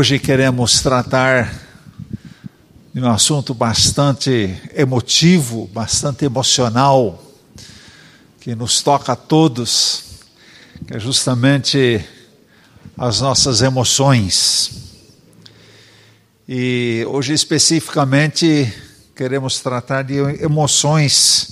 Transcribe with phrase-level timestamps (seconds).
[0.00, 1.52] Hoje queremos tratar
[2.94, 7.22] de um assunto bastante emotivo, bastante emocional,
[8.40, 10.04] que nos toca a todos,
[10.86, 12.02] que é justamente
[12.96, 14.70] as nossas emoções.
[16.48, 18.72] E hoje especificamente
[19.14, 21.50] queremos tratar de emoções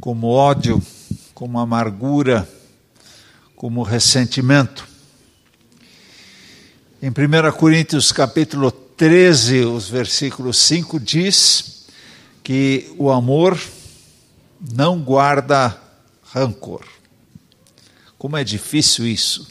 [0.00, 0.82] como ódio,
[1.32, 2.50] como amargura,
[3.54, 4.89] como ressentimento.
[7.02, 11.86] Em 1 Coríntios capítulo 13, os versículos 5 diz
[12.44, 13.58] que o amor
[14.74, 15.80] não guarda
[16.30, 16.84] rancor.
[18.18, 19.48] Como é difícil isso.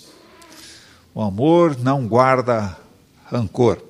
[1.11, 2.77] O amor não guarda
[3.25, 3.81] rancor.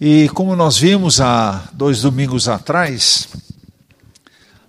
[0.00, 3.26] E como nós vimos há dois domingos atrás,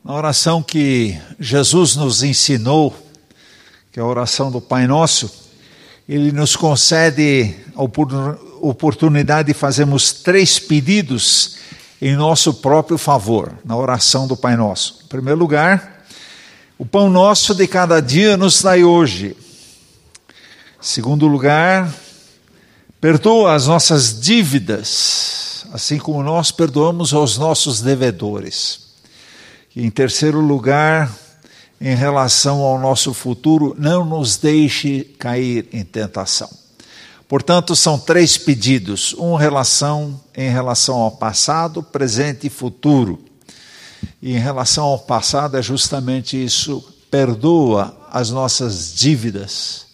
[0.03, 2.97] na oração que Jesus nos ensinou,
[3.91, 5.40] que é a oração do Pai Nosso,
[6.13, 7.81] ele nos concede a
[8.61, 11.55] oportunidade de fazermos três pedidos
[12.01, 15.03] em nosso próprio favor, na oração do Pai Nosso.
[15.05, 16.03] Em primeiro lugar,
[16.77, 19.37] o pão nosso de cada dia nos dai hoje.
[20.27, 21.89] Em segundo lugar,
[22.99, 28.81] perdoa as nossas dívidas, assim como nós perdoamos aos nossos devedores.
[29.73, 31.09] E em terceiro lugar,
[31.81, 36.47] em relação ao nosso futuro, não nos deixe cair em tentação.
[37.27, 43.19] Portanto, são três pedidos: um relação em relação ao passado, presente e futuro.
[44.21, 49.87] E em relação ao passado é justamente isso: perdoa as nossas dívidas,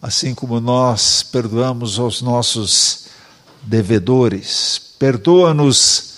[0.00, 3.06] assim como nós perdoamos os nossos
[3.62, 4.80] devedores.
[4.98, 6.14] Perdoa-nos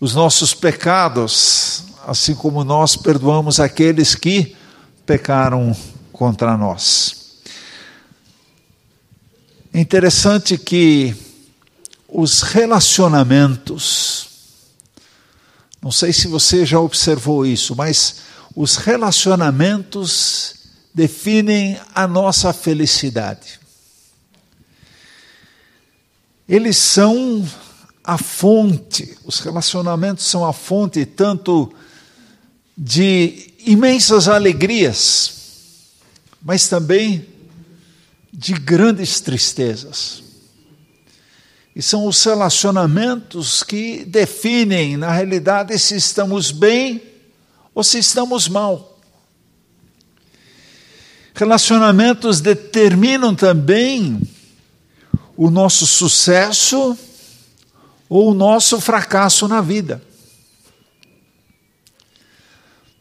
[0.00, 4.56] os nossos pecados, assim como nós perdoamos aqueles que
[5.06, 5.76] pecaram
[6.12, 7.24] contra nós.
[9.72, 11.16] É interessante que
[12.08, 14.28] os relacionamentos,
[15.82, 18.22] não sei se você já observou isso, mas
[18.54, 20.54] os relacionamentos
[20.94, 23.58] definem a nossa felicidade.
[26.48, 27.44] Eles são
[28.04, 31.74] a fonte, os relacionamentos são a fonte tanto
[32.76, 35.34] de imensas alegrias,
[36.42, 37.26] mas também
[38.32, 40.22] de grandes tristezas.
[41.74, 47.02] E são os relacionamentos que definem, na realidade, se estamos bem
[47.74, 49.00] ou se estamos mal.
[51.34, 54.20] Relacionamentos determinam também
[55.36, 56.96] o nosso sucesso
[58.08, 60.00] ou o nosso fracasso na vida.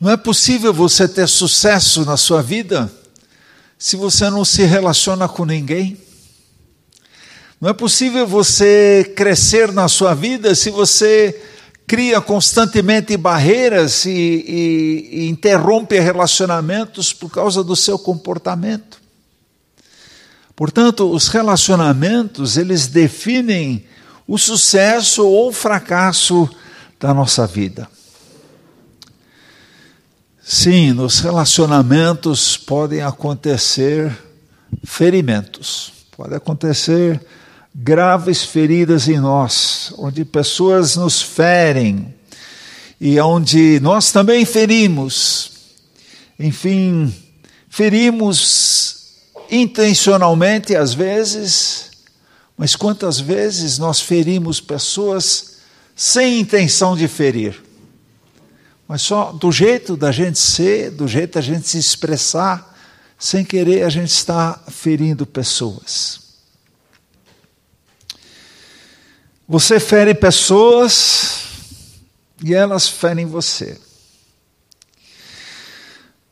[0.04, 2.92] Não é possível você ter sucesso na sua vida
[3.80, 5.98] se você não se relaciona com ninguém.
[7.62, 11.42] Não é possível você crescer na sua vida se você
[11.88, 19.00] cria constantemente barreiras e, e, e interrompe relacionamentos por causa do seu comportamento.
[20.54, 23.86] Portanto, os relacionamentos, eles definem
[24.28, 26.50] o sucesso ou o fracasso
[27.00, 27.88] da nossa vida.
[30.46, 34.14] Sim, nos relacionamentos podem acontecer
[34.84, 37.26] ferimentos, pode acontecer
[37.74, 42.14] graves feridas em nós, onde pessoas nos ferem
[43.00, 45.52] e onde nós também ferimos.
[46.38, 47.16] Enfim,
[47.70, 49.14] ferimos
[49.50, 51.92] intencionalmente às vezes,
[52.58, 55.60] mas quantas vezes nós ferimos pessoas
[55.96, 57.73] sem intenção de ferir?
[58.88, 62.74] Mas só do jeito da gente ser, do jeito da gente se expressar,
[63.18, 66.22] sem querer a gente está ferindo pessoas.
[69.48, 71.46] Você fere pessoas
[72.44, 73.80] e elas ferem você.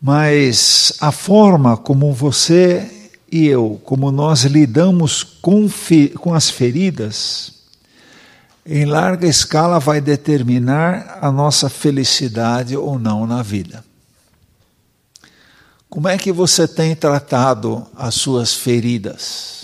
[0.02, 5.70] Mas a forma como você e eu, como nós lidamos com,
[6.20, 7.61] com as feridas,
[8.66, 13.84] em larga escala vai determinar a nossa felicidade ou não na vida.
[15.90, 19.62] Como é que você tem tratado as suas feridas?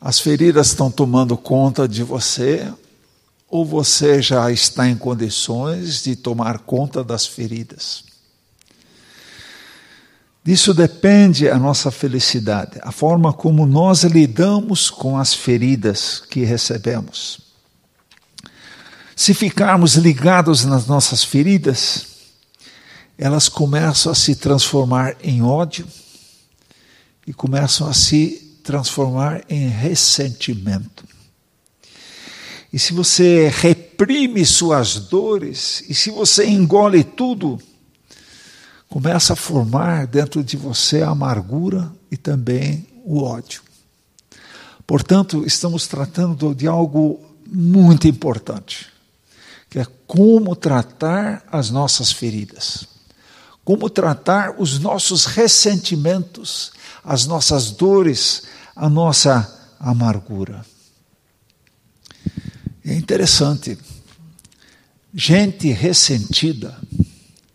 [0.00, 2.72] As feridas estão tomando conta de você
[3.48, 8.07] ou você já está em condições de tomar conta das feridas?
[10.48, 17.38] Disso depende a nossa felicidade, a forma como nós lidamos com as feridas que recebemos.
[19.14, 22.06] Se ficarmos ligados nas nossas feridas,
[23.18, 25.86] elas começam a se transformar em ódio
[27.26, 31.04] e começam a se transformar em ressentimento.
[32.72, 37.60] E se você reprime suas dores, e se você engole tudo,
[38.88, 43.62] começa a formar dentro de você a amargura e também o ódio.
[44.86, 48.86] Portanto, estamos tratando de algo muito importante,
[49.68, 52.86] que é como tratar as nossas feridas,
[53.64, 56.72] como tratar os nossos ressentimentos,
[57.04, 58.44] as nossas dores,
[58.74, 60.64] a nossa amargura.
[62.84, 63.78] É interessante.
[65.12, 66.78] Gente ressentida,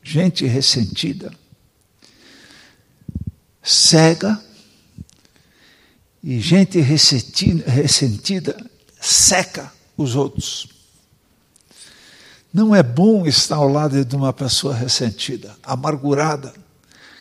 [0.04, 1.32] gente ressentida,
[3.62, 4.40] cega,
[6.22, 8.56] e gente ressentida
[9.00, 10.68] seca os outros.
[12.54, 16.54] Não é bom estar ao lado de uma pessoa ressentida, amargurada,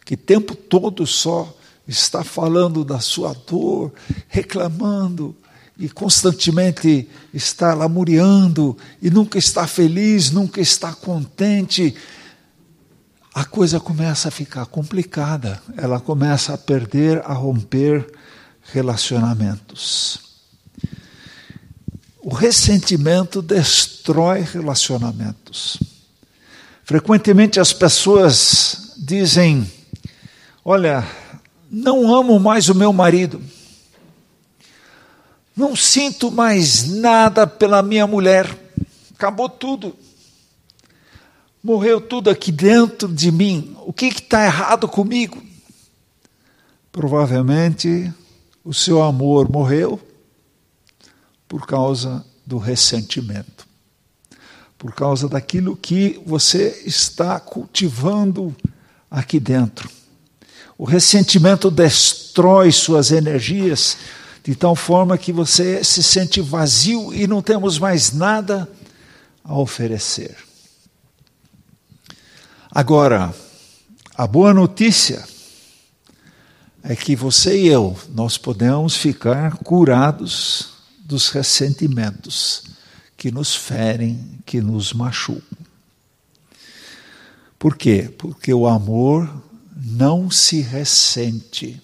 [0.05, 1.57] que tempo todo só
[1.89, 3.93] está falando da sua dor,
[4.29, 5.35] reclamando,
[5.79, 11.95] e constantemente está lamuriando e nunca está feliz, nunca está contente,
[13.35, 18.07] a coisa começa a ficar complicada, ela começa a perder, a romper
[18.73, 20.21] relacionamentos.
[22.21, 25.79] O ressentimento destrói relacionamentos.
[26.85, 29.71] Frequentemente as pessoas dizem:
[30.65, 31.07] Olha,
[31.71, 33.43] não amo mais o meu marido
[35.57, 38.49] não sinto mais nada pela minha mulher.
[39.15, 39.95] Acabou tudo.
[41.63, 43.77] Morreu tudo aqui dentro de mim.
[43.87, 45.41] O que está errado comigo?
[46.91, 48.13] Provavelmente
[48.65, 50.01] o seu amor morreu
[51.47, 53.65] por causa do ressentimento,
[54.77, 58.53] por causa daquilo que você está cultivando
[59.09, 59.89] aqui dentro.
[60.77, 63.97] O ressentimento destrói suas energias
[64.43, 68.69] de tal forma que você se sente vazio e não temos mais nada
[69.45, 70.37] a oferecer.
[72.75, 73.35] Agora,
[74.17, 75.23] a boa notícia
[76.83, 80.73] é que você e eu, nós podemos ficar curados
[81.05, 82.65] dos ressentimentos
[83.17, 85.59] que nos ferem, que nos machucam.
[87.59, 88.13] Por quê?
[88.19, 89.31] Porque o amor
[89.77, 91.81] não se ressente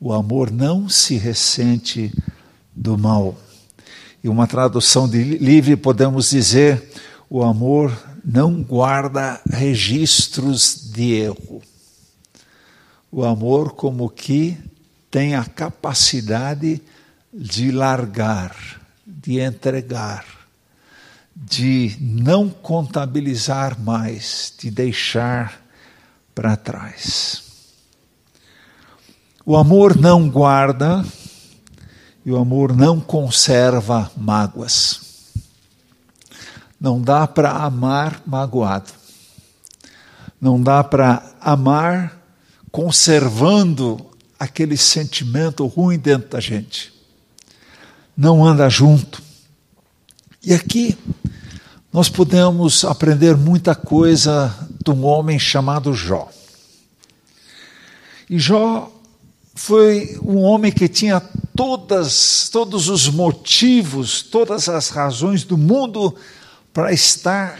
[0.00, 2.12] o amor não se ressente
[2.74, 3.34] do mal.
[4.22, 6.92] E uma tradução de livre podemos dizer:
[7.30, 7.96] o amor
[8.26, 11.62] não guarda registros de erro.
[13.12, 14.58] O amor, como que
[15.08, 16.82] tem a capacidade
[17.32, 18.56] de largar,
[19.06, 20.24] de entregar,
[21.36, 25.64] de não contabilizar mais, de deixar
[26.34, 27.44] para trás.
[29.44, 31.04] O amor não guarda
[32.24, 35.05] e o amor não conserva mágoas.
[36.80, 38.92] Não dá para amar magoado.
[40.40, 42.20] Não dá para amar
[42.70, 44.04] conservando
[44.38, 46.92] aquele sentimento ruim dentro da gente.
[48.16, 49.22] Não anda junto.
[50.44, 50.96] E aqui
[51.92, 54.54] nós podemos aprender muita coisa
[54.84, 56.28] de um homem chamado Jó.
[58.28, 58.92] E Jó
[59.54, 61.20] foi um homem que tinha
[61.56, 66.14] todas, todos os motivos, todas as razões do mundo
[66.76, 67.58] para estar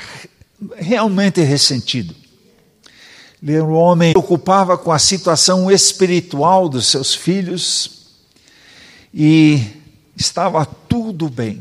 [0.76, 2.14] realmente ressentido.
[3.42, 8.08] Ele era um homem que ocupava com a situação espiritual dos seus filhos
[9.14, 9.58] e
[10.14, 11.61] estava tudo bem.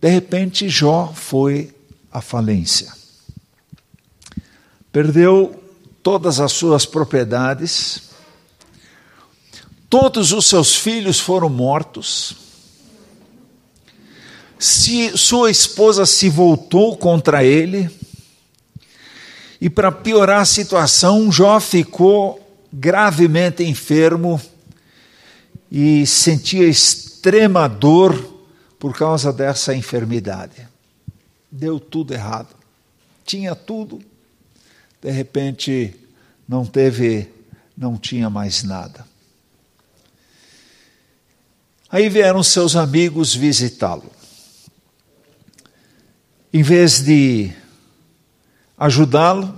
[0.00, 1.72] De repente, Jó foi
[2.10, 2.92] à falência.
[4.90, 5.62] Perdeu
[6.02, 8.02] todas as suas propriedades,
[9.88, 12.49] todos os seus filhos foram mortos.
[14.60, 17.90] Se sua esposa se voltou contra ele,
[19.58, 22.38] e para piorar a situação, Jó ficou
[22.70, 24.38] gravemente enfermo
[25.72, 28.38] e sentia extrema dor
[28.78, 30.68] por causa dessa enfermidade.
[31.50, 32.54] Deu tudo errado.
[33.24, 33.98] Tinha tudo,
[35.00, 35.94] de repente
[36.46, 37.30] não teve,
[37.74, 39.06] não tinha mais nada.
[41.90, 44.19] Aí vieram seus amigos visitá-lo.
[46.52, 47.52] Em vez de
[48.76, 49.54] ajudá-lo,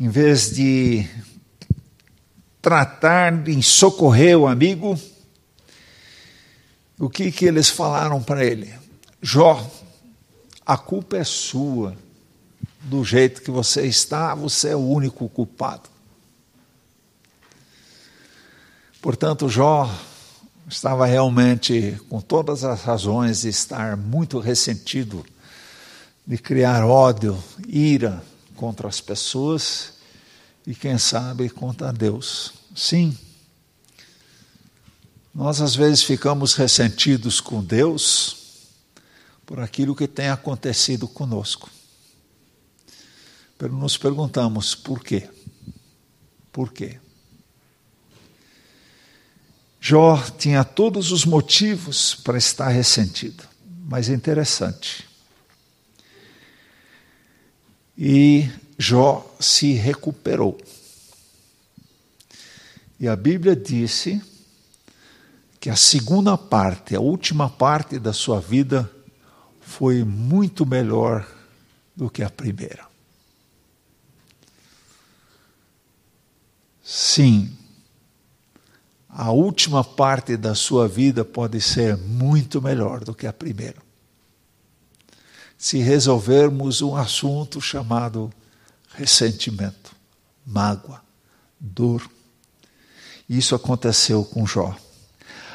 [0.00, 1.06] em vez de
[2.62, 4.98] tratar em socorrer o amigo,
[6.98, 8.72] o que que eles falaram para ele?
[9.20, 9.70] Jó,
[10.64, 11.94] a culpa é sua.
[12.80, 15.90] Do jeito que você está, você é o único culpado.
[19.02, 19.90] Portanto, Jó
[20.68, 25.24] estava realmente com todas as razões de estar muito ressentido,
[26.26, 28.22] de criar ódio, ira
[28.56, 29.94] contra as pessoas
[30.66, 32.54] e, quem sabe, contra Deus.
[32.74, 33.16] Sim,
[35.34, 38.36] nós às vezes ficamos ressentidos com Deus
[39.44, 41.70] por aquilo que tem acontecido conosco.
[43.70, 45.28] Nos perguntamos por quê?
[46.50, 46.98] Por quê?
[49.88, 53.44] Jó tinha todos os motivos para estar ressentido,
[53.88, 55.08] mas é interessante.
[57.96, 60.58] E Jó se recuperou.
[62.98, 64.20] E a Bíblia disse
[65.60, 68.90] que a segunda parte, a última parte da sua vida,
[69.60, 71.24] foi muito melhor
[71.94, 72.84] do que a primeira.
[76.82, 77.56] Sim,
[79.18, 83.76] a última parte da sua vida pode ser muito melhor do que a primeira.
[85.56, 88.30] Se resolvermos um assunto chamado
[88.94, 89.96] ressentimento,
[90.46, 91.00] mágoa,
[91.58, 92.06] dor.
[93.26, 94.76] Isso aconteceu com Jó.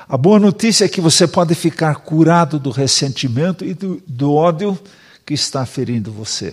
[0.09, 4.77] A boa notícia é que você pode ficar curado do ressentimento e do, do ódio
[5.23, 6.51] que está ferindo você.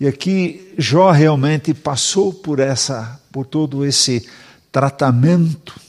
[0.00, 4.28] E aqui Jó realmente passou por essa, por todo esse
[4.74, 5.80] tratamento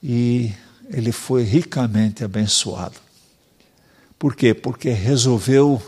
[0.00, 0.52] e
[0.88, 2.94] ele foi ricamente abençoado.
[4.16, 4.54] Por quê?
[4.54, 5.82] Porque resolveu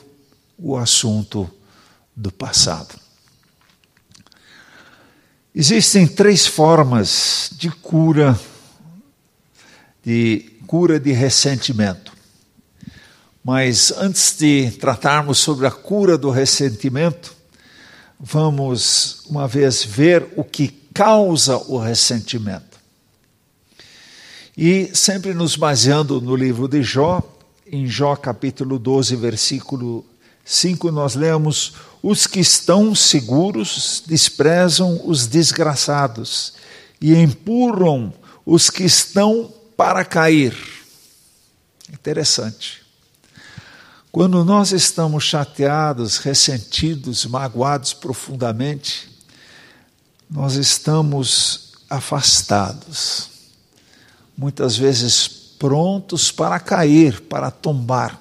[0.58, 1.48] o assunto
[2.16, 2.98] do passado.
[5.54, 8.38] Existem três formas de cura
[10.02, 12.12] de cura de ressentimento.
[13.44, 17.36] Mas antes de tratarmos sobre a cura do ressentimento,
[18.18, 22.78] vamos uma vez ver o que causa o ressentimento.
[24.54, 27.22] E sempre nos baseando no livro de Jó,
[27.66, 30.04] em Jó capítulo 12, versículo
[30.44, 36.52] 5, nós lemos: Os que estão seguros desprezam os desgraçados
[37.00, 38.12] e empurram
[38.44, 40.54] os que estão para cair.
[41.90, 42.82] Interessante.
[44.12, 49.09] Quando nós estamos chateados, ressentidos, magoados profundamente,
[50.30, 53.28] nós estamos afastados
[54.36, 55.26] muitas vezes
[55.58, 58.18] prontos para cair, para tombar.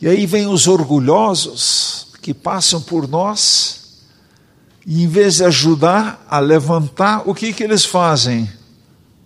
[0.00, 4.02] E aí vem os orgulhosos que passam por nós
[4.84, 8.50] e em vez de ajudar a levantar, o que que eles fazem?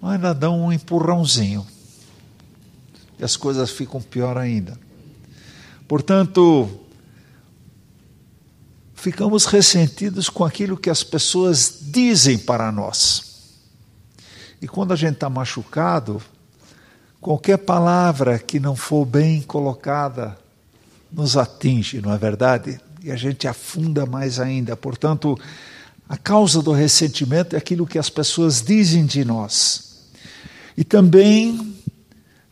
[0.03, 1.67] Ainda dão um empurrãozinho.
[3.19, 4.79] E as coisas ficam pior ainda.
[5.89, 6.69] Portanto,
[9.07, 13.23] ficamos ressentidos com aquilo que as pessoas dizem para nós.
[14.61, 16.21] E quando a gente está machucado,
[17.21, 20.37] qualquer palavra que não for bem colocada
[21.13, 22.81] nos atinge, não é verdade?
[23.01, 24.77] E a gente afunda mais ainda.
[24.77, 25.39] Portanto,
[26.09, 30.09] a causa do ressentimento é aquilo que as pessoas dizem de nós.
[30.77, 31.77] E também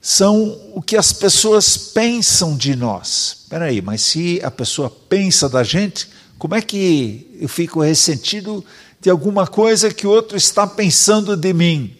[0.00, 3.38] são o que as pessoas pensam de nós.
[3.42, 6.13] Espera aí, mas se a pessoa pensa da gente,
[6.44, 8.62] como é que eu fico ressentido
[9.00, 11.96] de alguma coisa que o outro está pensando de mim.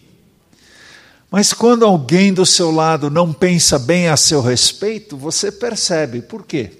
[1.31, 6.21] Mas quando alguém do seu lado não pensa bem a seu respeito, você percebe.
[6.21, 6.73] Por quê?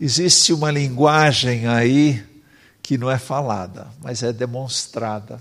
[0.00, 2.20] Existe uma linguagem aí
[2.82, 5.40] que não é falada, mas é demonstrada.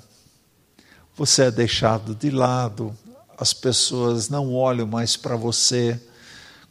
[1.17, 2.95] Você é deixado de lado,
[3.35, 5.99] as pessoas não olham mais para você.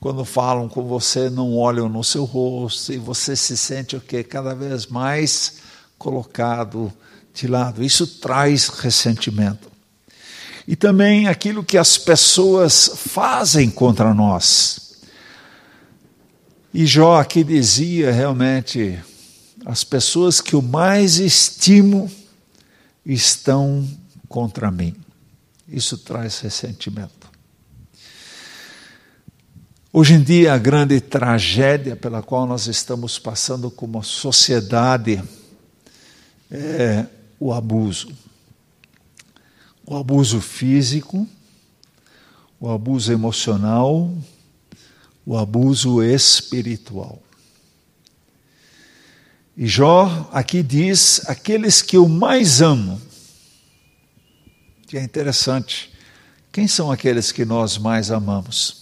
[0.02, 4.24] Quando falam com você, não olham no seu rosto e você se sente o quê?
[4.24, 5.58] Cada vez mais
[5.96, 6.92] colocado
[7.32, 7.84] de lado.
[7.84, 9.70] Isso traz ressentimento.
[10.66, 14.96] E também aquilo que as pessoas fazem contra nós.
[16.74, 18.98] E Jó aqui dizia realmente:
[19.64, 22.10] as pessoas que eu mais estimo
[23.06, 23.88] estão
[24.28, 24.96] contra mim.
[25.68, 27.21] Isso traz ressentimento.
[29.94, 35.22] Hoje em dia, a grande tragédia pela qual nós estamos passando como sociedade
[36.50, 37.04] é
[37.38, 38.10] o abuso.
[39.84, 41.28] O abuso físico,
[42.58, 44.10] o abuso emocional,
[45.26, 47.22] o abuso espiritual.
[49.54, 52.98] E Jó aqui diz: aqueles que eu mais amo.
[54.86, 55.92] Que é interessante.
[56.50, 58.81] Quem são aqueles que nós mais amamos?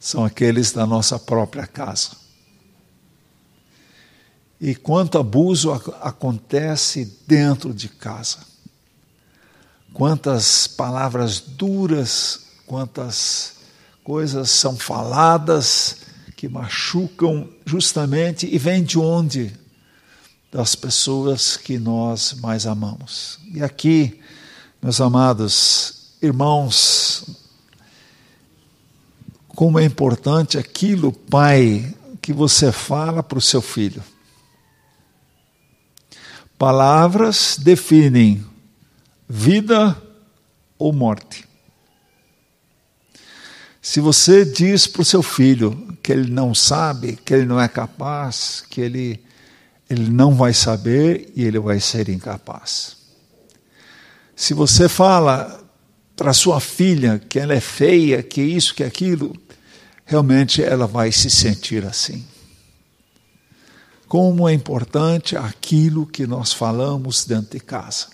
[0.00, 2.18] São aqueles da nossa própria casa.
[4.60, 8.38] e quanto abuso acontece dentro de casa.
[9.94, 13.54] Quantas palavras duras, quantas
[14.04, 15.96] coisas são faladas
[16.36, 19.58] que machucam justamente e vêm de onde?
[20.52, 23.38] Das pessoas que nós mais amamos.
[23.54, 24.20] E aqui,
[24.82, 27.24] meus amados irmãos,
[29.60, 34.02] como é importante aquilo, pai, que você fala para o seu filho.
[36.56, 38.42] Palavras definem
[39.28, 40.00] vida
[40.78, 41.46] ou morte.
[43.82, 47.68] Se você diz para o seu filho que ele não sabe, que ele não é
[47.68, 49.22] capaz, que ele,
[49.90, 52.96] ele não vai saber e ele vai ser incapaz.
[54.34, 55.62] Se você fala
[56.16, 59.36] para sua filha que ela é feia, que isso, que aquilo,
[60.10, 62.26] realmente ela vai se sentir assim
[64.08, 68.08] como é importante aquilo que nós falamos dentro de casa.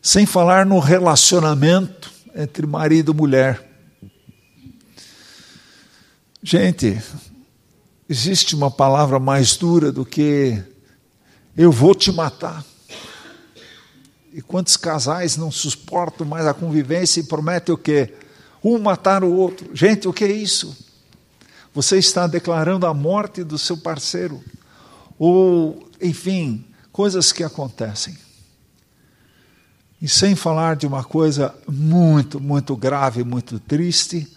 [0.00, 3.62] Sem falar no relacionamento entre marido e mulher.
[6.42, 6.98] Gente,
[8.08, 10.58] existe uma palavra mais dura do que
[11.54, 12.64] eu vou te matar.
[14.32, 18.14] E quantos casais não suportam mais a convivência e prometem o quê?
[18.64, 19.76] Um matar o outro.
[19.76, 20.74] Gente, o que é isso?
[21.74, 24.42] Você está declarando a morte do seu parceiro
[25.18, 28.16] ou, enfim, coisas que acontecem.
[30.00, 34.28] E sem falar de uma coisa muito, muito grave, muito triste,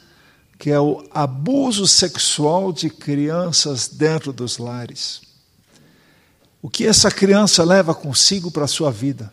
[0.57, 5.21] que é o abuso sexual de crianças dentro dos lares.
[6.61, 9.31] O que essa criança leva consigo para a sua vida?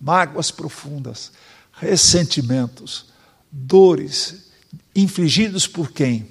[0.00, 1.32] Mágoas profundas,
[1.72, 3.06] ressentimentos,
[3.50, 4.50] dores,
[4.94, 6.26] infligidos por quem?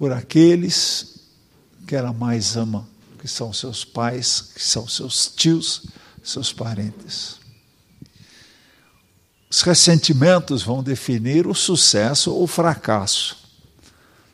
[0.00, 1.20] Por aqueles
[1.86, 5.84] que ela mais ama que são seus pais, que são seus tios,
[6.24, 7.36] seus parentes.
[9.50, 13.36] Os ressentimentos vão definir o sucesso ou o fracasso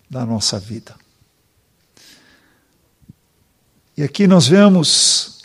[0.08, 0.94] da nossa vida.
[3.96, 5.40] E aqui nós vemos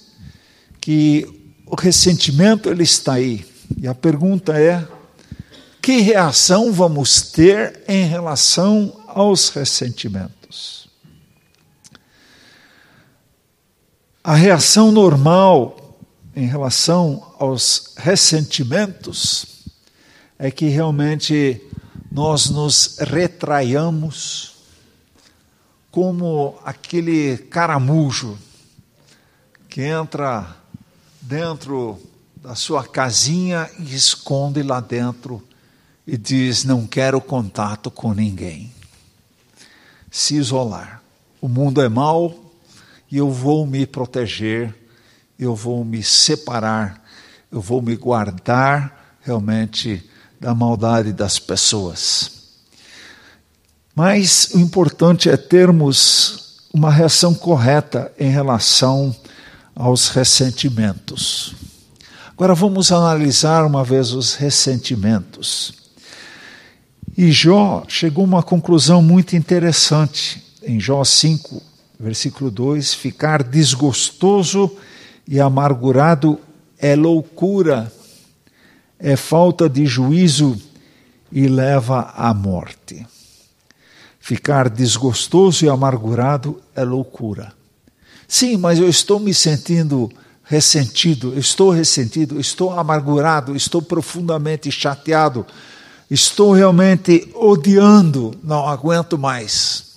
[0.79, 3.43] que o ressentimento ele está aí.
[3.75, 4.88] E a pergunta é:
[5.81, 10.88] que reação vamos ter em relação aos ressentimentos?
[14.24, 15.97] A reação normal
[16.36, 19.65] em relação aos ressentimentos
[20.38, 21.62] é que realmente
[22.12, 24.56] nós nos retraiamos
[25.89, 28.38] como aquele caramujo
[29.69, 30.56] que entra
[31.21, 32.00] dentro
[32.36, 35.41] da sua casinha e esconde lá dentro
[36.06, 38.71] e diz: Não quero contato com ninguém.
[40.12, 41.02] Se isolar.
[41.41, 42.52] O mundo é mau,
[43.12, 44.76] e eu vou me proteger,
[45.39, 47.04] eu vou me separar,
[47.52, 50.08] eu vou me guardar realmente
[50.39, 52.41] da maldade das pessoas.
[53.95, 59.15] Mas o importante é termos uma reação correta em relação
[59.76, 61.56] aos ressentimentos.
[62.30, 65.81] Agora vamos analisar uma vez os ressentimentos.
[67.17, 71.62] E Jó chegou a uma conclusão muito interessante em Jó 5,
[72.00, 74.71] versículo 2: ficar desgostoso
[75.28, 76.39] e amargurado
[76.78, 77.91] é loucura,
[78.97, 80.60] é falta de juízo
[81.32, 83.06] e leva à morte.
[84.19, 87.54] Ficar desgostoso e amargurado é loucura.
[88.28, 90.10] Sim, mas eu estou me sentindo
[90.43, 95.45] ressentido, estou ressentido, estou amargurado, estou profundamente chateado,
[96.13, 99.91] estou realmente odiando, não aguento mais.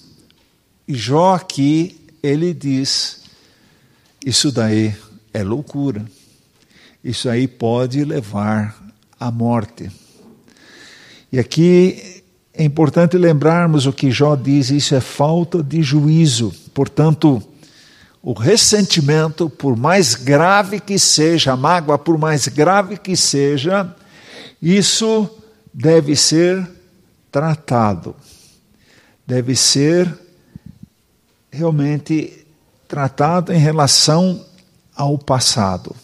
[0.87, 3.23] E Jó aqui, ele diz:
[4.25, 4.95] isso daí
[5.33, 6.05] é loucura.
[7.03, 8.77] Isso aí pode levar
[9.19, 9.91] à morte.
[11.33, 12.23] E aqui
[12.53, 16.55] é importante lembrarmos o que Jó diz: isso é falta de juízo.
[16.73, 17.43] Portanto,
[18.23, 23.93] o ressentimento, por mais grave que seja, a mágoa, por mais grave que seja,
[24.63, 25.29] isso
[25.75, 26.71] deve ser
[27.33, 28.15] tratado,
[29.27, 30.17] deve ser
[31.51, 32.47] realmente
[32.87, 34.47] tratado em relação
[34.95, 35.95] ao passado.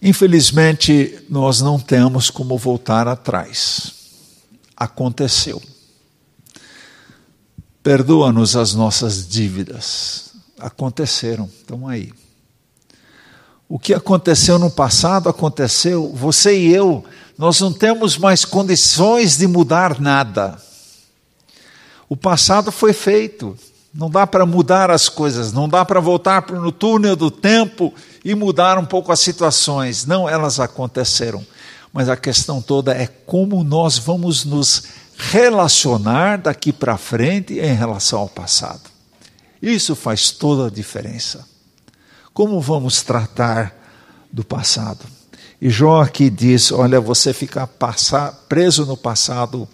[0.00, 3.92] Infelizmente, nós não temos como voltar atrás.
[4.74, 5.62] Aconteceu.
[7.82, 10.32] Perdoa-nos as nossas dívidas.
[10.58, 12.12] Aconteceram, estão aí.
[13.68, 16.12] O que aconteceu no passado aconteceu.
[16.14, 17.04] Você e eu,
[17.42, 20.56] nós não temos mais condições de mudar nada.
[22.08, 23.58] O passado foi feito.
[23.92, 27.92] Não dá para mudar as coisas, não dá para voltar no túnel do tempo
[28.24, 30.06] e mudar um pouco as situações.
[30.06, 31.44] Não, elas aconteceram.
[31.92, 34.84] Mas a questão toda é como nós vamos nos
[35.16, 38.88] relacionar daqui para frente em relação ao passado.
[39.60, 41.44] Isso faz toda a diferença.
[42.32, 43.74] Como vamos tratar
[44.32, 45.21] do passado?
[45.62, 47.68] E Jó aqui diz: olha, você ficar
[48.48, 49.68] preso no passado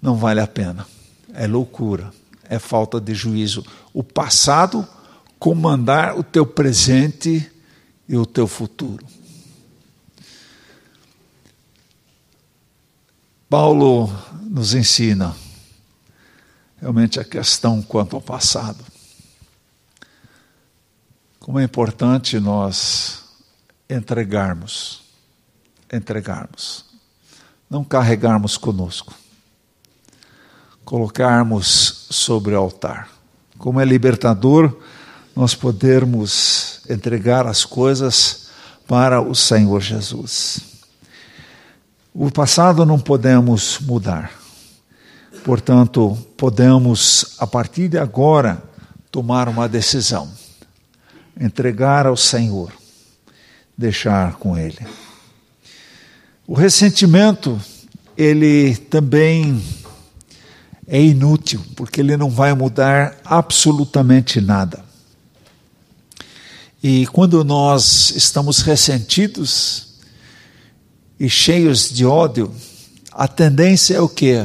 [0.00, 0.86] não vale a pena.
[1.34, 2.10] É loucura,
[2.48, 3.62] é falta de juízo.
[3.92, 4.88] O passado
[5.38, 7.52] comandar o teu presente
[8.08, 9.04] e o teu futuro.
[13.46, 14.10] Paulo
[14.44, 15.36] nos ensina
[16.80, 18.82] realmente a questão quanto ao passado.
[21.38, 23.22] Como é importante nós
[23.86, 24.99] entregarmos,
[25.92, 26.84] entregarmos,
[27.68, 29.14] não carregarmos conosco,
[30.84, 33.08] colocarmos sobre o altar.
[33.58, 34.76] Como é libertador
[35.34, 38.48] nós podermos entregar as coisas
[38.86, 40.60] para o Senhor Jesus.
[42.12, 44.32] O passado não podemos mudar.
[45.44, 48.62] Portanto, podemos, a partir de agora,
[49.10, 50.28] tomar uma decisão.
[51.40, 52.72] Entregar ao Senhor,
[53.78, 54.86] deixar com Ele.
[56.50, 57.62] O ressentimento,
[58.18, 59.62] ele também
[60.84, 64.84] é inútil, porque ele não vai mudar absolutamente nada.
[66.82, 70.00] E quando nós estamos ressentidos
[71.20, 72.52] e cheios de ódio,
[73.12, 74.44] a tendência é o quê?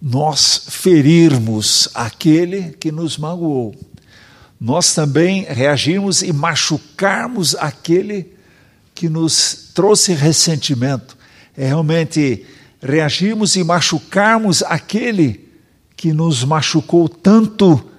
[0.00, 3.74] Nós ferirmos aquele que nos magoou.
[4.58, 8.33] Nós também reagirmos e machucarmos aquele
[8.94, 11.16] que nos trouxe ressentimento.
[11.56, 12.44] É realmente
[12.80, 15.48] reagirmos e machucarmos aquele
[15.96, 17.90] que nos machucou tanto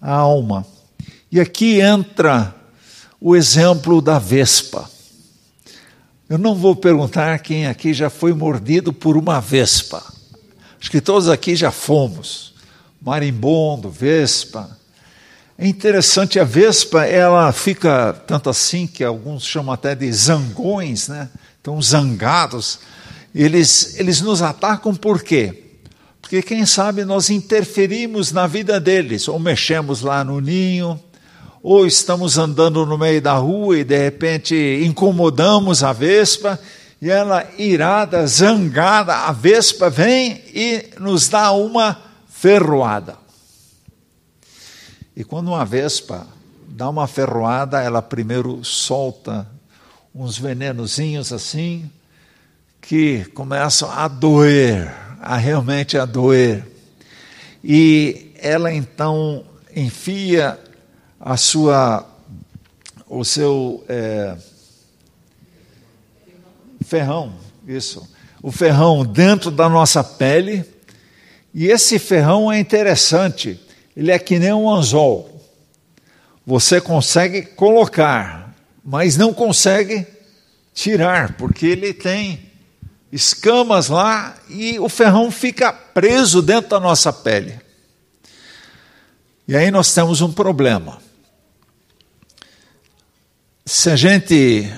[0.00, 0.66] a alma.
[1.32, 2.54] E aqui entra
[3.20, 4.88] o exemplo da vespa.
[6.28, 10.02] Eu não vou perguntar quem aqui já foi mordido por uma vespa.
[10.80, 12.54] Acho que todos aqui já fomos.
[13.00, 14.78] Marimbondo, vespa.
[15.56, 21.28] É interessante, a vespa, ela fica tanto assim que alguns chamam até de zangões, né?
[21.56, 22.80] Estão zangados.
[23.32, 25.62] Eles, eles nos atacam por quê?
[26.20, 31.00] Porque quem sabe nós interferimos na vida deles, ou mexemos lá no ninho,
[31.62, 36.58] ou estamos andando no meio da rua e de repente incomodamos a vespa,
[37.00, 41.96] e ela, irada, zangada, a vespa vem e nos dá uma
[42.28, 43.23] ferroada.
[45.16, 46.26] E quando uma vespa
[46.66, 49.46] dá uma ferroada, ela primeiro solta
[50.14, 51.90] uns venenozinhos assim,
[52.80, 56.66] que começam a doer, a realmente a doer.
[57.62, 60.58] E ela então enfia
[61.18, 62.06] a sua,
[63.08, 64.36] o seu é,
[66.84, 67.32] ferrão,
[67.66, 68.06] isso,
[68.42, 70.64] o ferrão dentro da nossa pele,
[71.54, 73.58] e esse ferrão é interessante,
[73.96, 75.30] ele é que nem um anzol.
[76.46, 78.54] Você consegue colocar,
[78.84, 80.06] mas não consegue
[80.74, 82.50] tirar, porque ele tem
[83.10, 87.58] escamas lá e o ferrão fica preso dentro da nossa pele.
[89.46, 91.00] E aí nós temos um problema.
[93.64, 94.68] Se a gente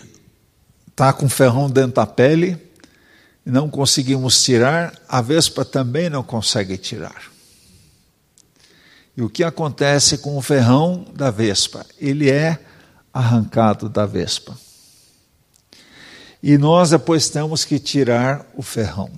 [0.89, 2.57] está com ferrão dentro da pele
[3.45, 7.36] e não conseguimos tirar, a vespa também não consegue tirar.
[9.17, 11.87] E o que acontece com o ferrão da vespa?
[11.99, 12.59] Ele é
[13.13, 14.57] arrancado da vespa.
[16.43, 19.11] E nós depois temos que tirar o ferrão.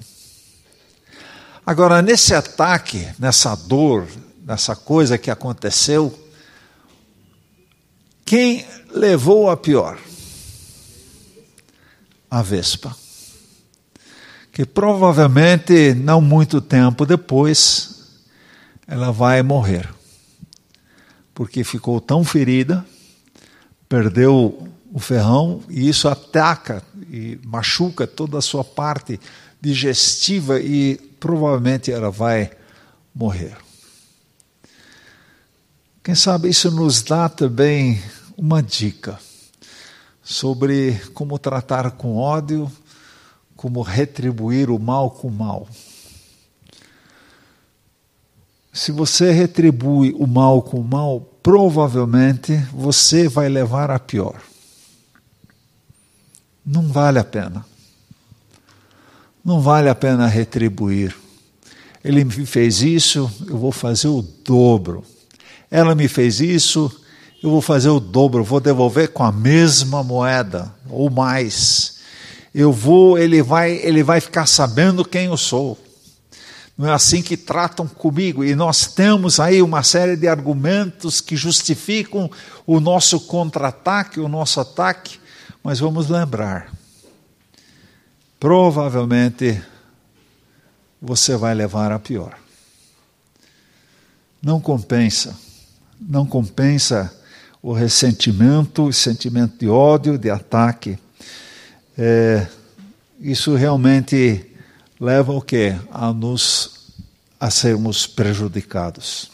[1.66, 4.06] Agora, nesse ataque, nessa dor,
[4.42, 6.16] nessa coisa que aconteceu,
[8.24, 9.98] quem levou a pior?
[12.30, 12.96] A Vespa.
[14.52, 17.97] Que provavelmente, não muito tempo depois,
[18.88, 19.86] ela vai morrer.
[21.34, 22.84] Porque ficou tão ferida,
[23.86, 29.20] perdeu o ferrão e isso ataca e machuca toda a sua parte
[29.60, 32.50] digestiva e provavelmente ela vai
[33.14, 33.56] morrer.
[36.02, 38.02] Quem sabe isso nos dá também
[38.36, 39.18] uma dica
[40.22, 42.70] sobre como tratar com ódio,
[43.54, 45.68] como retribuir o mal com o mal.
[48.78, 54.40] Se você retribui o mal com o mal, provavelmente você vai levar a pior.
[56.64, 57.66] Não vale a pena.
[59.44, 61.12] Não vale a pena retribuir.
[62.04, 65.04] Ele me fez isso, eu vou fazer o dobro.
[65.68, 66.88] ela me fez isso,
[67.42, 71.98] eu vou fazer o dobro, vou devolver com a mesma moeda ou mais.
[72.54, 75.76] Eu vou, ele vai, ele vai ficar sabendo quem eu sou.
[76.78, 78.44] Não é assim que tratam comigo.
[78.44, 82.30] E nós temos aí uma série de argumentos que justificam
[82.64, 85.18] o nosso contra-ataque, o nosso ataque,
[85.60, 86.72] mas vamos lembrar:
[88.38, 89.60] provavelmente
[91.02, 92.38] você vai levar a pior.
[94.40, 95.36] Não compensa,
[96.00, 97.12] não compensa
[97.60, 100.96] o ressentimento, o sentimento de ódio, de ataque.
[101.96, 102.46] É,
[103.18, 104.47] isso realmente
[105.00, 105.76] leva o quê?
[105.90, 106.76] A nos
[107.40, 109.30] a sermos prejudicados.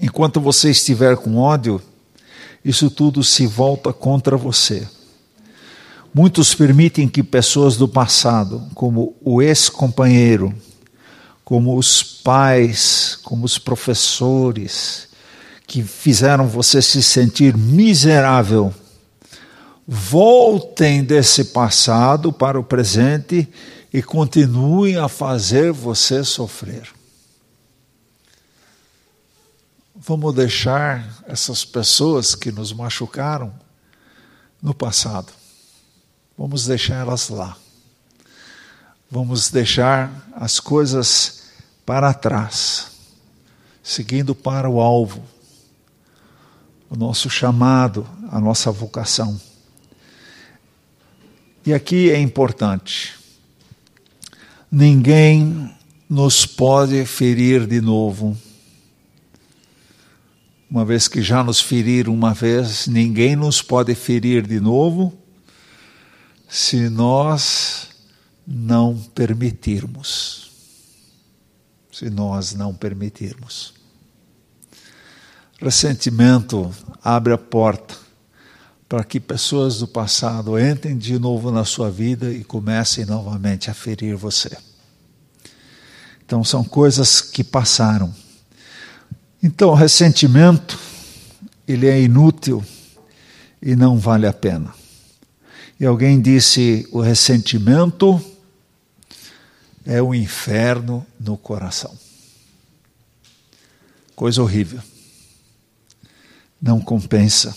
[0.00, 1.82] Enquanto você estiver com ódio,
[2.64, 4.88] isso tudo se volta contra você.
[6.14, 10.54] Muitos permitem que pessoas do passado, como o ex-companheiro,
[11.44, 15.08] como os pais, como os professores,
[15.66, 18.72] que fizeram você se sentir miserável,
[19.86, 23.46] voltem desse passado para o presente
[23.92, 26.88] e continuem a fazer você sofrer.
[29.94, 33.52] Vamos deixar essas pessoas que nos machucaram
[34.62, 35.32] no passado.
[36.38, 37.56] Vamos deixar elas lá.
[39.10, 41.42] Vamos deixar as coisas
[41.84, 42.92] para trás,
[43.82, 45.22] seguindo para o alvo,
[46.88, 49.38] o nosso chamado, a nossa vocação.
[51.66, 53.19] E aqui é importante:
[54.70, 55.70] ninguém
[56.08, 58.36] nos pode ferir de novo
[60.70, 65.12] uma vez que já nos feriram uma vez, ninguém nos pode ferir de novo
[66.48, 67.88] se nós
[68.46, 70.48] não permitirmos.
[71.90, 73.74] Se nós não permitirmos.
[75.60, 77.96] Ressentimento abre a porta
[78.90, 83.74] para que pessoas do passado entrem de novo na sua vida e comecem novamente a
[83.74, 84.54] ferir você.
[86.26, 88.14] Então, são coisas que passaram
[89.42, 90.78] então, o ressentimento,
[91.66, 92.62] ele é inútil
[93.62, 94.74] e não vale a pena.
[95.78, 98.22] E alguém disse: o ressentimento
[99.86, 101.96] é o inferno no coração.
[104.14, 104.82] Coisa horrível.
[106.60, 107.56] Não compensa.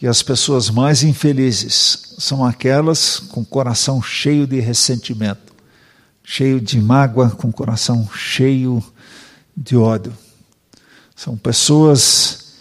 [0.00, 5.52] E as pessoas mais infelizes são aquelas com coração cheio de ressentimento,
[6.22, 8.82] cheio de mágoa, com coração cheio
[9.56, 10.16] de ódio.
[11.16, 12.52] São pessoas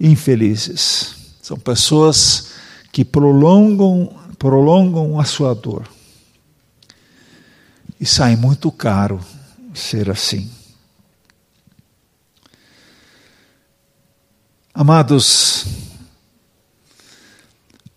[0.00, 1.14] infelizes.
[1.42, 2.52] São pessoas
[2.90, 5.86] que prolongam, prolongam a sua dor.
[8.00, 9.20] E sai muito caro
[9.74, 10.50] ser assim.
[14.72, 15.66] Amados,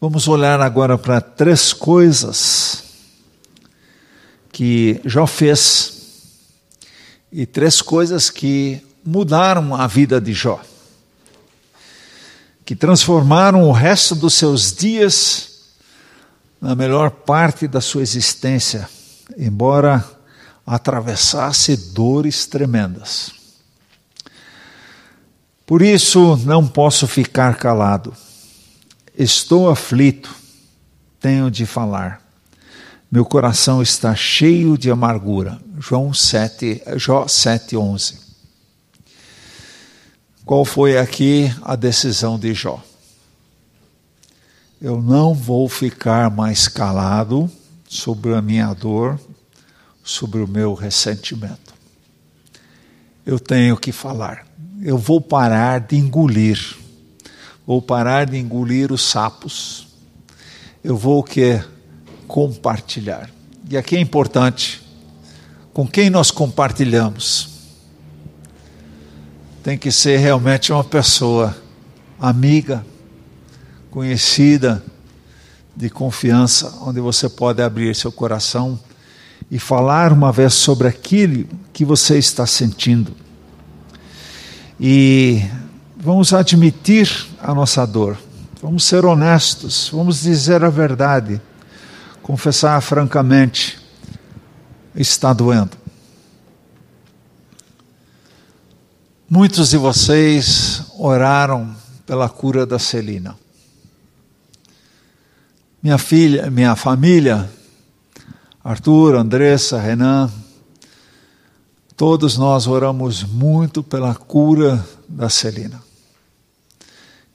[0.03, 2.83] vamos olhar agora para três coisas
[4.51, 5.93] que Jó fez
[7.31, 10.59] e três coisas que mudaram a vida de Jó,
[12.65, 15.51] que transformaram o resto dos seus dias
[16.59, 18.89] na melhor parte da sua existência,
[19.37, 20.03] embora
[20.67, 23.31] atravessasse dores tremendas.
[25.65, 28.13] Por isso não posso ficar calado.
[29.17, 30.34] Estou aflito,
[31.19, 32.19] tenho de falar.
[33.12, 35.62] Meu coração está cheio de amargura.
[35.78, 38.17] João 7, Jó 7, 11.
[40.43, 42.84] Qual foi aqui a decisão de Jó?
[44.82, 47.49] Eu não vou ficar mais calado
[47.88, 49.19] sobre a minha dor,
[50.04, 51.73] sobre o meu ressentimento.
[53.23, 54.47] Eu tenho que falar.
[54.82, 56.83] Eu vou parar de engolir.
[57.65, 59.88] Vou parar de engolir os sapos.
[60.84, 61.62] Eu vou o quê?
[62.34, 63.30] compartilhar.
[63.69, 64.82] E aqui é importante
[65.71, 67.49] com quem nós compartilhamos.
[69.62, 71.56] Tem que ser realmente uma pessoa
[72.19, 72.84] amiga,
[73.91, 74.84] conhecida,
[75.76, 78.80] de confiança, onde você pode abrir seu coração
[79.52, 83.15] e falar uma vez sobre aquilo que você está sentindo.
[84.80, 85.43] E
[86.03, 87.09] vamos admitir
[87.41, 88.17] a nossa dor,
[88.61, 91.41] vamos ser honestos, vamos dizer a verdade
[92.21, 93.79] confessar francamente,
[94.93, 95.77] está doendo.
[99.29, 101.73] Muitos de vocês oraram
[102.05, 103.35] pela cura da Celina.
[105.81, 107.49] Minha filha, minha família,
[108.61, 110.29] Arthur, Andressa, Renan,
[111.95, 115.92] todos nós oramos muito pela cura da Celina.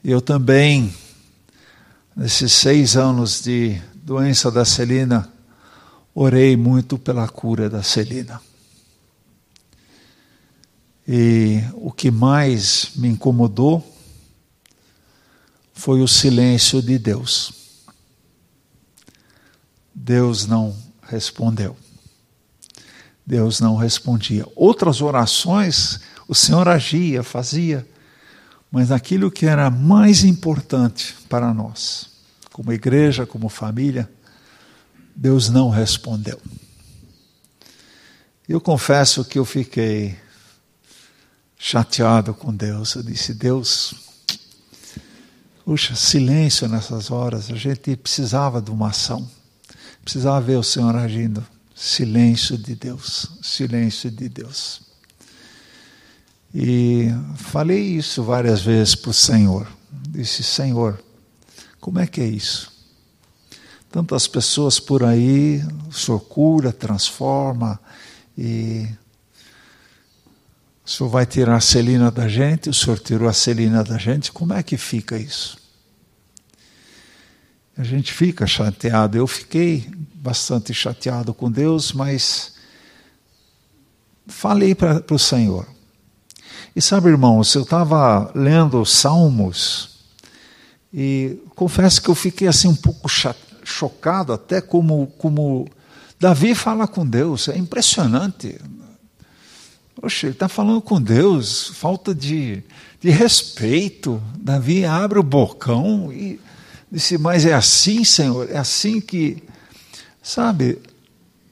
[0.05, 0.95] Eu também,
[2.15, 5.33] nesses seis anos de doença da Celina,
[6.15, 8.41] orei muito pela cura da Celina.
[11.07, 13.85] E o que mais me incomodou
[15.75, 17.53] foi o silêncio de Deus.
[19.93, 21.77] Deus não respondeu.
[23.27, 24.47] Deus não respondia.
[24.55, 27.89] Outras orações o Senhor agia, fazia,
[28.71, 32.11] mas aquilo que era mais importante para nós,
[32.53, 34.11] como igreja, como família,
[35.15, 36.41] Deus não respondeu.
[38.49, 40.17] Eu confesso que eu fiquei
[41.59, 42.95] chateado com Deus.
[42.95, 43.95] Eu disse: Deus,
[45.65, 47.51] puxa, silêncio nessas horas.
[47.51, 49.29] A gente precisava de uma ação,
[50.03, 51.45] precisava ver o Senhor agindo.
[51.75, 54.88] Silêncio de Deus, silêncio de Deus.
[56.55, 59.67] E falei isso várias vezes para o Senhor.
[60.09, 61.03] Disse: Senhor,
[61.81, 62.73] como é que é isso?
[63.91, 67.81] Tantas pessoas por aí, o Senhor cura, transforma,
[68.37, 68.87] e
[70.85, 74.33] o Senhor vai tirar a celina da gente, o Senhor tirou a celina da gente,
[74.33, 75.59] como é que fica isso?
[77.79, 79.17] A gente fica chateado.
[79.17, 82.55] Eu fiquei bastante chateado com Deus, mas
[84.27, 85.78] falei para o Senhor.
[86.79, 89.99] E sabe, irmãos, eu estava lendo Salmos
[90.95, 93.09] e confesso que eu fiquei assim um pouco
[93.65, 95.69] chocado até como, como
[96.21, 98.61] Davi fala com Deus, é impressionante.
[100.01, 102.63] Poxa, ele está falando com Deus, falta de,
[103.01, 104.23] de respeito.
[104.37, 106.39] Davi abre o bocão e
[106.93, 109.43] disse: Mas é assim, Senhor, é assim que.
[110.23, 110.79] Sabe,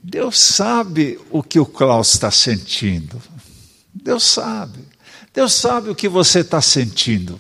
[0.01, 3.21] Deus sabe o que o Klaus está sentindo.
[3.93, 4.95] Deus sabe.
[5.37, 7.39] Deus sabe o que você está sentindo.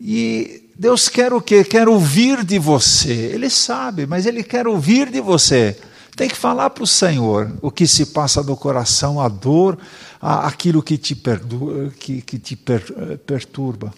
[0.00, 1.64] E Deus quer o quê?
[1.64, 3.12] Quer ouvir de você.
[3.12, 5.76] Ele sabe, mas Ele quer ouvir de você.
[6.14, 9.76] Tem que falar para o Senhor o que se passa no coração, a dor,
[10.22, 12.84] a, aquilo que te, perdu, que, que te per,
[13.26, 13.92] perturba.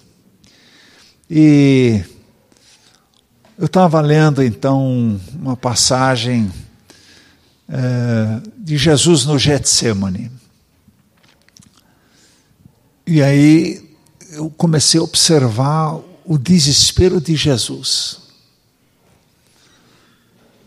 [1.28, 2.02] E
[3.58, 6.50] eu estava lendo então uma passagem
[7.68, 10.35] é, de Jesus no Getsemane.
[13.06, 13.88] E aí
[14.32, 18.18] eu comecei a observar o desespero de Jesus.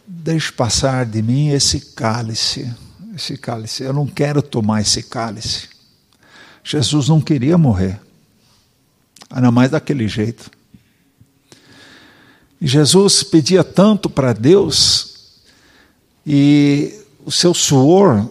[0.08, 2.73] Deixe passar de mim esse cálice,
[3.13, 3.84] esse cálice.
[3.84, 5.67] Eu não quero tomar esse cálice.
[6.63, 7.99] Jesus não queria morrer,
[9.30, 10.49] ainda mais daquele jeito.
[12.62, 15.41] E Jesus pedia tanto para Deus,
[16.25, 18.30] e o seu suor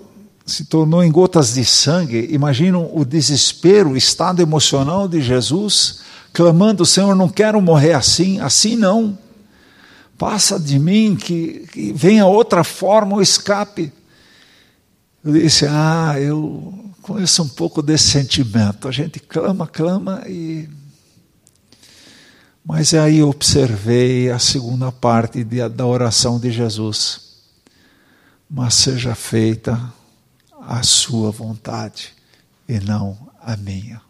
[0.48, 2.26] se tornou em gotas de sangue.
[2.30, 6.00] Imaginam o desespero, o estado emocional de Jesus
[6.32, 9.18] clamando: Senhor, não quero morrer assim, assim não.
[10.16, 13.92] Passa de mim, que, que venha outra forma, o escape.
[15.22, 18.88] Eu disse: Ah, eu conheço um pouco desse sentimento.
[18.88, 20.68] A gente clama, clama e.
[22.64, 27.28] Mas aí observei a segunda parte de, da oração de Jesus.
[28.50, 29.97] Mas seja feita
[30.68, 32.14] a sua vontade
[32.68, 34.02] e não a minha.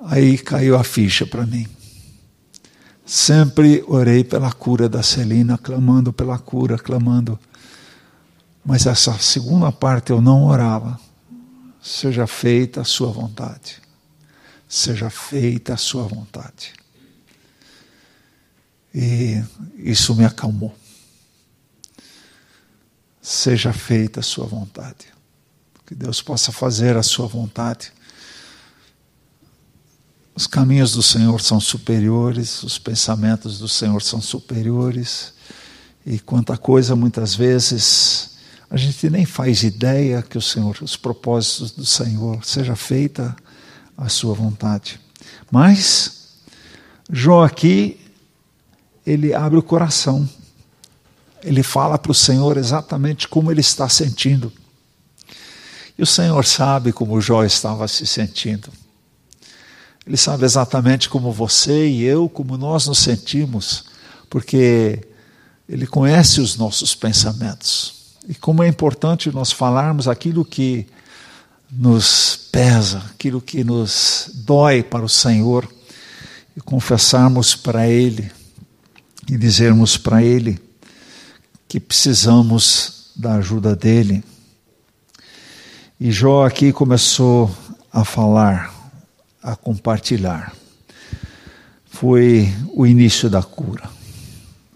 [0.00, 1.68] Aí caiu a ficha para mim.
[3.06, 7.38] Sempre orei pela cura da Celina, clamando pela cura, clamando.
[8.64, 10.98] Mas essa segunda parte eu não orava.
[11.80, 13.80] Seja feita a sua vontade.
[14.68, 16.72] Seja feita a sua vontade.
[18.92, 19.40] E
[19.78, 20.81] isso me acalmou.
[23.22, 25.06] Seja feita a sua vontade.
[25.86, 27.92] Que Deus possa fazer a sua vontade
[30.34, 35.34] os caminhos do Senhor são superiores, os pensamentos do Senhor são superiores,
[36.06, 38.30] e quanta coisa muitas vezes
[38.70, 43.36] a gente nem faz ideia que o Senhor, os propósitos do Senhor, seja feita
[43.96, 44.98] a sua vontade.
[45.50, 46.30] Mas
[47.10, 48.00] Jó aqui
[49.06, 50.26] ele abre o coração.
[51.42, 54.52] Ele fala para o Senhor exatamente como ele está sentindo.
[55.98, 58.70] E o Senhor sabe como Jó estava se sentindo.
[60.06, 63.84] Ele sabe exatamente como você e eu, como nós nos sentimos,
[64.28, 65.00] porque
[65.68, 68.16] Ele conhece os nossos pensamentos.
[68.28, 70.86] E como é importante nós falarmos aquilo que
[71.70, 75.68] nos pesa, aquilo que nos dói para o Senhor,
[76.56, 78.30] e confessarmos para Ele,
[79.28, 80.60] e dizermos para Ele
[81.72, 84.22] que precisamos da ajuda dEle.
[85.98, 87.50] E Jó aqui começou
[87.90, 88.70] a falar,
[89.42, 90.54] a compartilhar.
[91.86, 93.88] Foi o início da cura.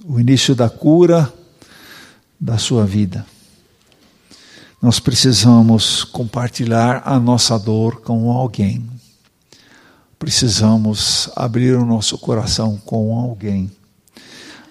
[0.07, 1.31] O início da cura
[2.41, 3.27] da sua vida.
[4.81, 8.89] Nós precisamos compartilhar a nossa dor com alguém.
[10.19, 13.71] Precisamos abrir o nosso coração com alguém.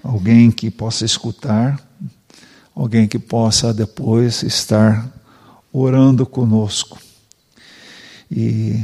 [0.03, 1.84] Alguém que possa escutar,
[2.75, 5.09] alguém que possa depois estar
[5.71, 6.99] orando conosco.
[8.29, 8.83] E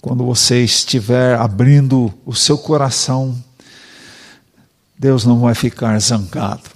[0.00, 3.36] quando você estiver abrindo o seu coração,
[4.96, 6.70] Deus não vai ficar zangado.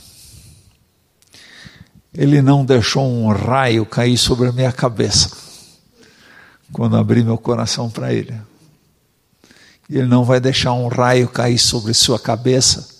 [2.12, 5.30] Ele não deixou um raio cair sobre a minha cabeça
[6.72, 8.34] quando abri meu coração para Ele.
[9.88, 12.97] Ele não vai deixar um raio cair sobre sua cabeça,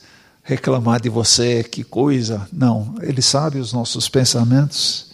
[0.48, 2.48] reclamar de você, que coisa.
[2.52, 5.08] Não, Ele sabe os nossos pensamentos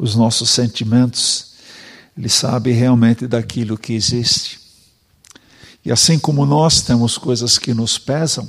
[0.00, 1.50] os nossos sentimentos,
[2.16, 4.58] Ele sabe realmente daquilo que existe.
[5.84, 8.48] E assim como nós temos coisas que nos pesam,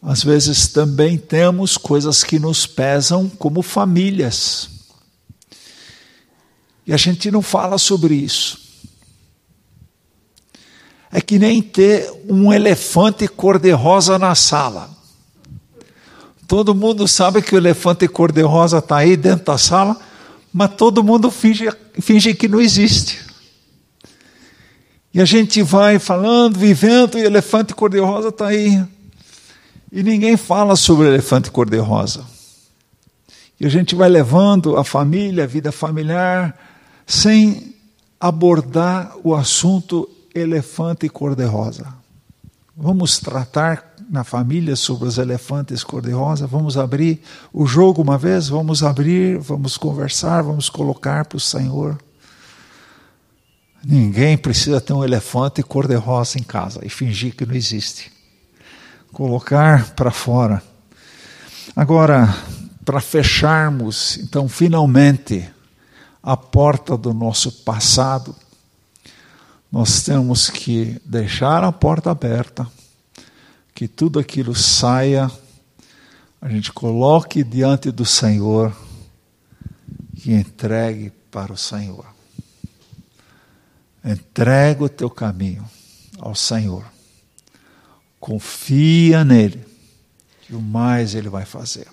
[0.00, 4.70] às vezes também temos coisas que nos pesam como famílias.
[6.86, 8.60] E a gente não fala sobre isso.
[11.10, 14.95] É que nem ter um elefante cor-de-rosa na sala.
[16.46, 19.98] Todo mundo sabe que o elefante cor-de-rosa está aí dentro da sala,
[20.52, 21.68] mas todo mundo finge,
[22.00, 23.18] finge que não existe.
[25.12, 28.84] E a gente vai falando, vivendo, e o elefante cor-de-rosa está aí.
[29.90, 32.24] E ninguém fala sobre o elefante cor-de-rosa.
[33.58, 36.54] E a gente vai levando a família, a vida familiar,
[37.06, 37.74] sem
[38.20, 41.86] abordar o assunto elefante cor-de-rosa.
[42.76, 46.46] Vamos tratar na família sobre os elefantes cor-de-rosa.
[46.46, 47.20] Vamos abrir
[47.52, 51.98] o jogo uma vez, vamos abrir, vamos conversar, vamos colocar para o Senhor.
[53.84, 58.12] Ninguém precisa ter um elefante cor-de-rosa em casa e fingir que não existe.
[59.12, 60.62] Colocar para fora.
[61.74, 62.34] Agora,
[62.84, 65.48] para fecharmos, então, finalmente,
[66.22, 68.34] a porta do nosso passado,
[69.70, 72.66] nós temos que deixar a porta aberta
[73.76, 75.30] que tudo aquilo saia,
[76.40, 78.74] a gente coloque diante do Senhor
[80.24, 82.06] e entregue para o Senhor.
[84.02, 85.62] Entrega o teu caminho
[86.18, 86.86] ao Senhor.
[88.18, 89.62] Confia nele,
[90.40, 91.86] que o mais ele vai fazer.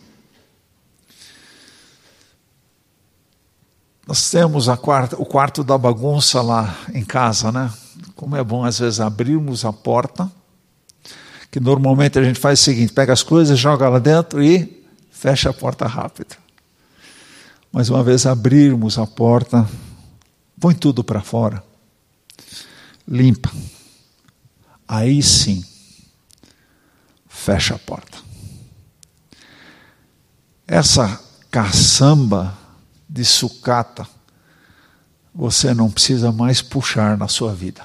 [4.08, 7.70] Nós temos quarta, o quarto da bagunça lá em casa, né?
[8.16, 10.32] Como é bom às vezes abrirmos a porta
[11.54, 15.52] que normalmente a gente faz o seguinte: pega as coisas, joga lá dentro e fecha
[15.52, 16.36] a porta rápido.
[17.72, 19.70] Mas uma vez abrirmos a porta,
[20.60, 21.64] põe tudo para fora,
[23.08, 23.52] limpa.
[24.88, 25.64] Aí sim,
[27.28, 28.18] fecha a porta.
[30.68, 32.58] Essa caçamba
[33.08, 34.08] de sucata,
[35.32, 37.84] você não precisa mais puxar na sua vida.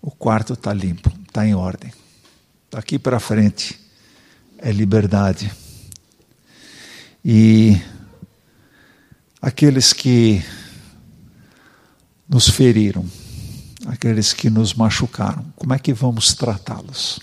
[0.00, 1.92] O quarto está limpo está em ordem.
[2.70, 3.76] Daqui para frente
[4.56, 5.50] é liberdade.
[7.24, 7.76] E
[9.42, 10.44] aqueles que
[12.28, 13.04] nos feriram,
[13.86, 17.18] aqueles que nos machucaram, como é que vamos tratá-los?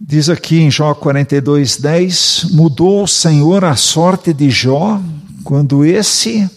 [0.00, 5.02] Diz aqui em Jó 42, 10: Mudou o Senhor a sorte de Jó
[5.42, 6.48] quando esse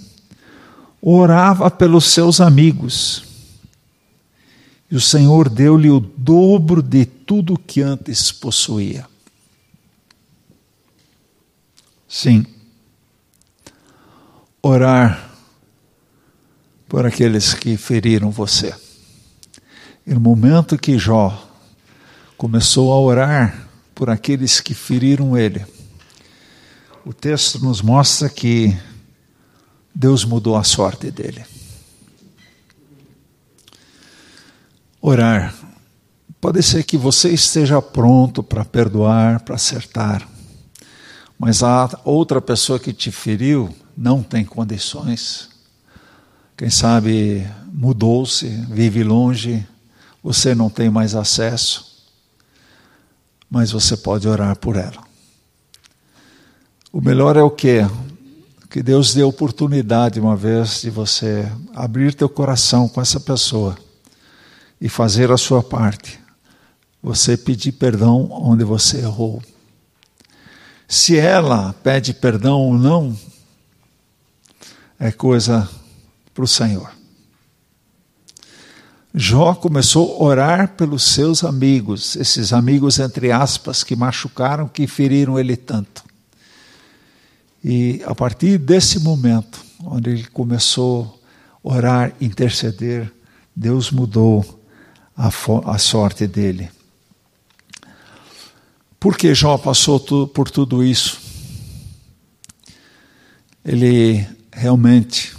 [1.01, 3.30] orava pelos seus amigos
[4.91, 9.07] e o Senhor deu-lhe o dobro de tudo que antes possuía.
[12.09, 12.45] Sim.
[14.61, 15.31] Orar
[16.89, 18.75] por aqueles que feriram você.
[20.05, 21.41] E no momento que Jó
[22.37, 25.65] começou a orar por aqueles que feriram ele,
[27.05, 28.77] o texto nos mostra que
[29.95, 31.45] Deus mudou a sorte dele.
[35.03, 35.55] Orar.
[36.39, 40.27] Pode ser que você esteja pronto para perdoar, para acertar,
[41.39, 45.49] mas a outra pessoa que te feriu não tem condições.
[46.55, 49.67] Quem sabe mudou-se, vive longe,
[50.23, 52.05] você não tem mais acesso,
[53.49, 55.03] mas você pode orar por ela.
[56.93, 57.79] O melhor é o que?
[58.69, 63.75] Que Deus dê oportunidade uma vez de você abrir teu coração com essa pessoa
[64.81, 66.19] e fazer a sua parte.
[67.03, 69.41] Você pedir perdão onde você errou.
[70.87, 73.15] Se ela pede perdão ou não,
[74.99, 75.69] é coisa
[76.33, 76.91] para o Senhor.
[79.13, 85.37] Jó começou a orar pelos seus amigos, esses amigos, entre aspas, que machucaram, que feriram
[85.37, 86.03] ele tanto.
[87.63, 91.21] E a partir desse momento, onde ele começou
[91.63, 93.11] a orar, interceder,
[93.55, 94.60] Deus mudou
[95.15, 95.29] a,
[95.65, 96.69] a sorte dele.
[98.99, 101.19] Por que Jó passou tu, por tudo isso?
[103.65, 105.35] Ele realmente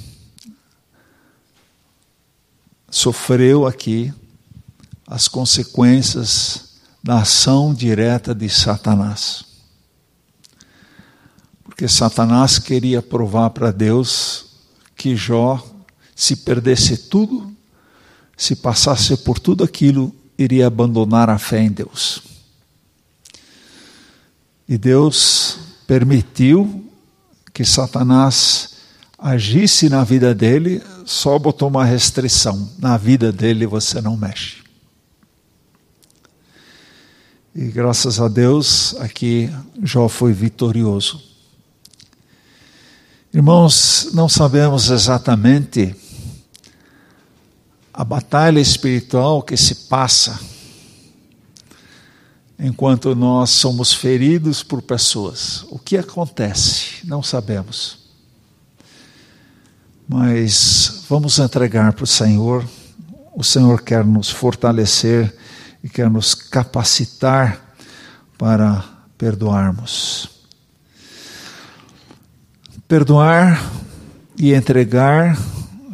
[2.90, 4.12] sofreu aqui
[5.06, 9.44] as consequências da ação direta de Satanás.
[11.62, 14.46] Porque Satanás queria provar para Deus
[14.96, 15.64] que Jó,
[16.14, 17.51] se perdesse tudo,
[18.36, 22.22] se passasse por tudo aquilo, iria abandonar a fé em Deus.
[24.68, 26.90] E Deus permitiu
[27.52, 28.70] que Satanás
[29.18, 34.62] agisse na vida dele, só botou uma restrição: na vida dele você não mexe.
[37.54, 39.50] E graças a Deus, aqui
[39.82, 41.22] Jó foi vitorioso.
[43.34, 45.94] Irmãos, não sabemos exatamente
[47.92, 50.38] a batalha espiritual que se passa
[52.58, 55.66] enquanto nós somos feridos por pessoas.
[55.68, 57.04] O que acontece?
[57.04, 57.98] Não sabemos.
[60.08, 62.64] Mas vamos entregar para o Senhor.
[63.34, 65.34] O Senhor quer nos fortalecer
[65.82, 67.74] e quer nos capacitar
[68.38, 68.84] para
[69.18, 70.28] perdoarmos.
[72.86, 73.60] Perdoar
[74.38, 75.36] e entregar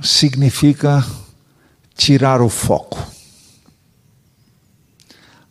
[0.03, 1.05] significa
[1.99, 2.99] tirar o foco.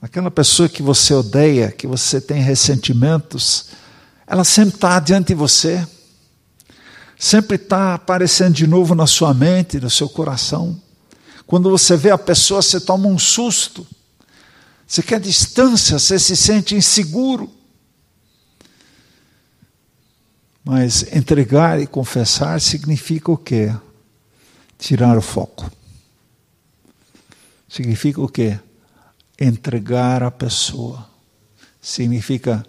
[0.02, 3.68] Aquela pessoa que você odeia, que você tem ressentimentos,
[4.26, 5.86] ela sempre está diante de você
[7.18, 10.80] sempre está aparecendo de novo na sua mente, no seu coração.
[11.48, 13.88] Quando você vê a pessoa, você toma um susto.
[14.86, 17.50] Você quer distância, você se sente inseguro.
[20.64, 23.74] Mas entregar e confessar significa o quê?
[24.78, 25.72] Tirar o foco.
[27.68, 28.60] Significa o quê?
[29.40, 31.08] Entregar a pessoa.
[31.82, 32.66] Significa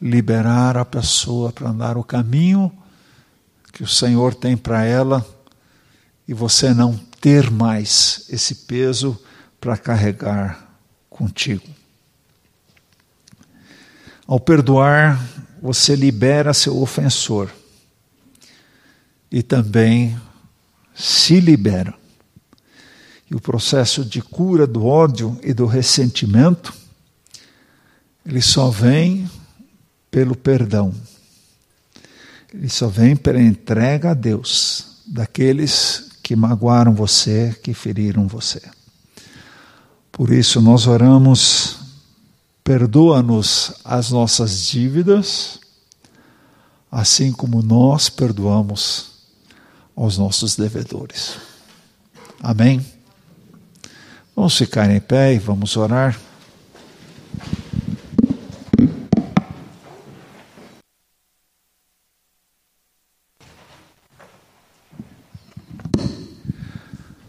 [0.00, 2.72] liberar a pessoa para andar o caminho
[3.72, 5.26] que o Senhor tem para ela
[6.26, 9.20] e você não ter mais esse peso
[9.60, 10.78] para carregar
[11.08, 11.68] contigo.
[14.26, 15.20] Ao perdoar,
[15.60, 17.50] você libera seu ofensor
[19.30, 20.18] e também
[20.94, 21.99] se libera.
[23.30, 26.74] E o processo de cura do ódio e do ressentimento,
[28.26, 29.30] ele só vem
[30.10, 30.92] pelo perdão.
[32.52, 38.60] Ele só vem pela entrega a Deus daqueles que magoaram você, que feriram você.
[40.10, 41.78] Por isso nós oramos,
[42.64, 45.60] perdoa-nos as nossas dívidas,
[46.90, 49.12] assim como nós perdoamos
[49.94, 51.36] aos nossos devedores.
[52.42, 52.84] Amém?
[54.40, 56.18] Vamos ficar em pé e vamos orar.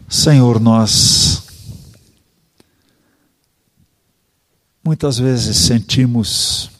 [0.08, 1.46] Senhor, nós
[4.82, 6.70] muitas vezes sentimos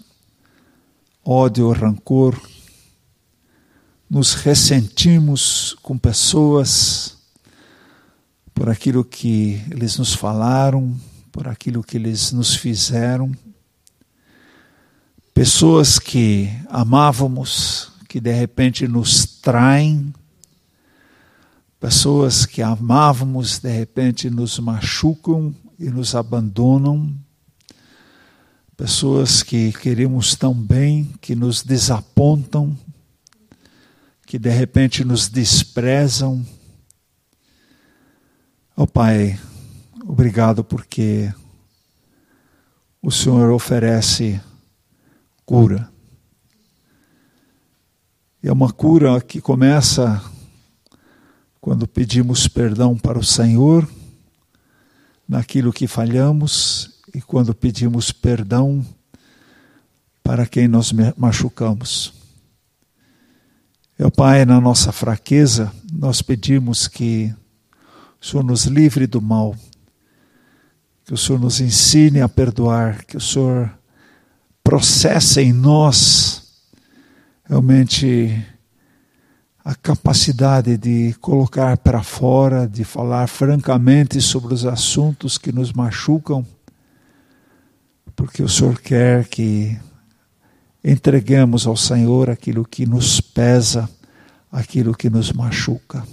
[1.22, 2.40] ódio, rancor,
[4.08, 7.11] nos ressentimos com pessoas
[8.54, 10.94] por aquilo que eles nos falaram,
[11.30, 13.32] por aquilo que eles nos fizeram.
[15.34, 20.12] Pessoas que amávamos, que de repente nos traem,
[21.82, 27.12] Pessoas que amávamos, de repente, nos machucam e nos abandonam.
[28.76, 32.78] Pessoas que queríamos tão bem, que nos desapontam,
[34.24, 36.46] que de repente nos desprezam.
[38.74, 39.38] Ó oh, Pai,
[40.02, 41.30] obrigado porque
[43.02, 44.40] o Senhor oferece
[45.44, 45.92] cura.
[48.42, 50.24] E é uma cura que começa
[51.60, 53.86] quando pedimos perdão para o Senhor
[55.28, 58.82] naquilo que falhamos e quando pedimos perdão
[60.22, 62.14] para quem nós machucamos.
[63.98, 67.34] Meu Pai, na nossa fraqueza, nós pedimos que
[68.22, 69.56] o Senhor nos livre do mal,
[71.04, 73.68] que o Senhor nos ensine a perdoar, que o Senhor
[74.62, 76.60] processe em nós
[77.44, 78.40] realmente
[79.64, 86.46] a capacidade de colocar para fora, de falar francamente sobre os assuntos que nos machucam,
[88.14, 89.76] porque o Senhor quer que
[90.84, 93.90] entreguemos ao Senhor aquilo que nos pesa,
[94.52, 96.04] aquilo que nos machuca.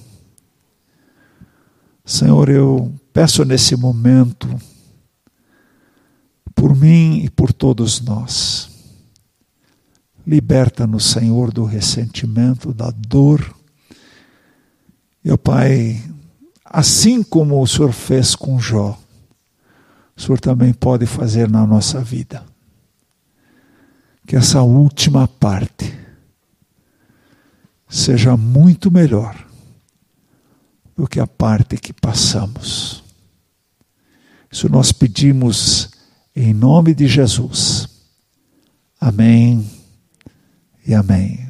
[2.09, 4.49] Senhor, eu peço nesse momento,
[6.55, 8.67] por mim e por todos nós,
[10.25, 13.55] liberta-nos, Senhor, do ressentimento, da dor.
[15.23, 16.03] E, Pai,
[16.65, 18.97] assim como o Senhor fez com Jó,
[20.17, 22.43] o Senhor também pode fazer na nossa vida.
[24.25, 25.95] Que essa última parte
[27.87, 29.48] seja muito melhor
[30.99, 33.01] do que a parte que passamos.
[34.51, 35.91] Isso nós pedimos
[36.35, 37.87] em nome de Jesus.
[38.99, 39.65] Amém
[40.85, 41.48] e amém.